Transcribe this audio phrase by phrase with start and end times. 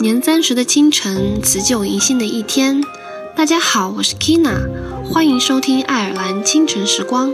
[0.00, 2.80] 年三十的清晨，辞旧迎新的一天。
[3.34, 4.60] 大家好，我是 Kina，
[5.04, 7.32] 欢迎收听爱尔兰清晨时光。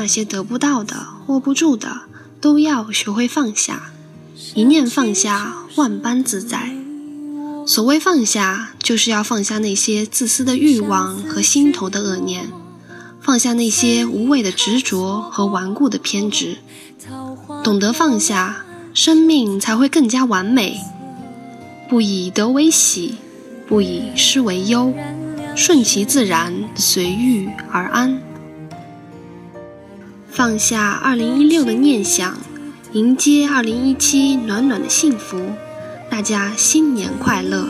[0.00, 2.00] 那些得不到的、握不住的，
[2.40, 3.92] 都要学会放下。
[4.54, 6.70] 一念放下，万般自在。
[7.66, 12.50] 所谓放下，就是要放下那些自私的欲望和心头的恶念，
[13.20, 16.56] 放下那些无谓的执着和顽固的偏执。
[17.62, 20.80] 懂得放下，生命才会更加完美。
[21.90, 23.16] 不以得为喜，
[23.68, 24.94] 不以失为忧，
[25.54, 28.29] 顺其自然，随遇而安。
[30.32, 32.38] 放下二零一六的念想，
[32.92, 35.38] 迎接二零一七暖暖的幸福。
[36.08, 37.66] 大家新年快乐！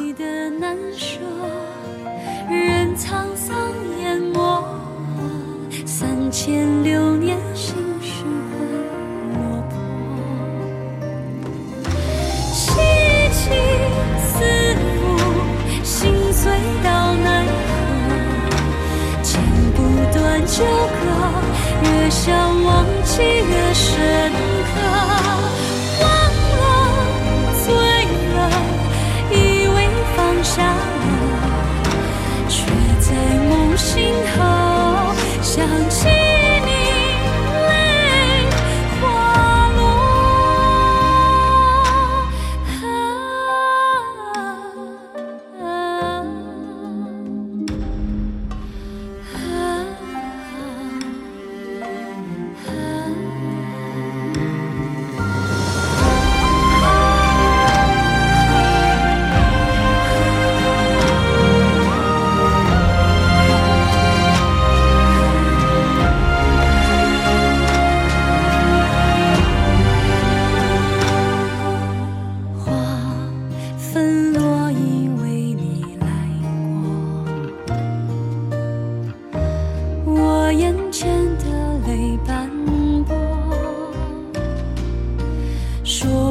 [2.51, 3.57] 任沧桑
[4.03, 4.63] 淹没
[5.87, 7.10] 三千六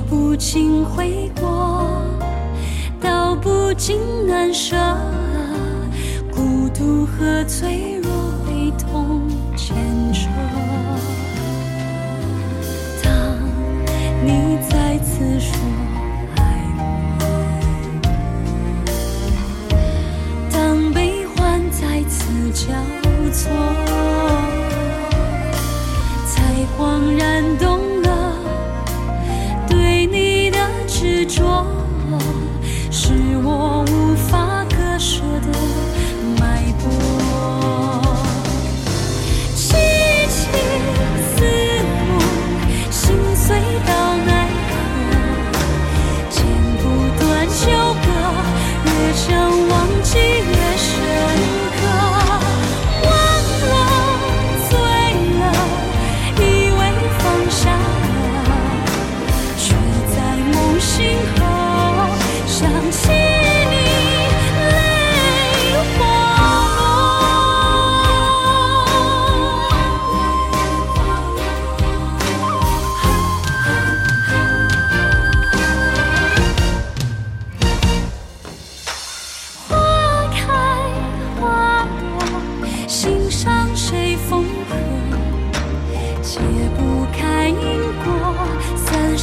[0.09, 1.85] 不清悔过，
[2.99, 4.75] 道不尽难舍，
[6.33, 7.68] 孤独何罪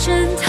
[0.07, 0.46] 真。